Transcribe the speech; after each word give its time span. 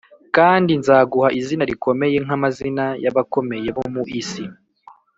kandi 0.35 0.71
nzaguha 0.81 1.29
izina 1.39 1.63
rikomeye 1.71 2.17
nk’amazina 2.25 2.85
y’abakomeye 3.03 3.67
bo 3.75 3.83
mu 3.93 4.03
isi. 4.19 4.43